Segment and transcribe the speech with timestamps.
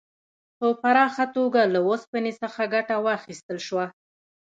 [0.57, 3.85] په پراخه توګه له اوسپنې څخه ګټه واخیستل شوه.